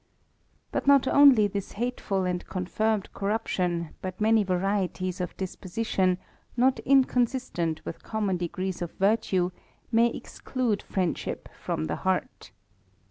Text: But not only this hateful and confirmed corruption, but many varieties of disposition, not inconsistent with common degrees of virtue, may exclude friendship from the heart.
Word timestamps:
But 0.71 0.87
not 0.87 1.07
only 1.07 1.45
this 1.45 1.73
hateful 1.73 2.23
and 2.23 2.43
confirmed 2.47 3.13
corruption, 3.13 3.89
but 4.01 4.19
many 4.19 4.43
varieties 4.43 5.21
of 5.21 5.37
disposition, 5.37 6.17
not 6.57 6.79
inconsistent 6.79 7.85
with 7.85 8.01
common 8.01 8.37
degrees 8.37 8.81
of 8.81 8.93
virtue, 8.93 9.51
may 9.91 10.07
exclude 10.09 10.81
friendship 10.81 11.49
from 11.53 11.85
the 11.85 11.97
heart. 11.97 12.49